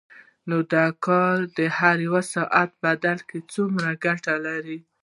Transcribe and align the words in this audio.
نو 0.49 0.57
دغه 0.71 0.91
کارګر 1.05 1.51
د 1.57 1.59
هر 1.77 1.95
یوه 2.07 2.21
ساعت 2.33 2.69
په 2.81 2.89
بدل 2.93 3.17
کې 3.29 3.39
څومره 3.53 3.89
ګټي 4.05 4.77